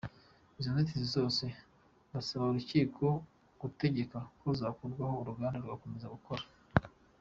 [0.59, 1.45] Izo nzitizi zose
[2.11, 3.05] bagasaba urukiko
[3.61, 6.43] gutegeka ko zakurwaho uruganda rugakomeza gukora.